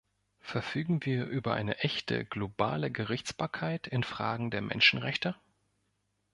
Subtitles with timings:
[0.39, 5.35] Verfügen wir über eine echte globale Gerichtsbarkeit in Fragen der Menschenrechte?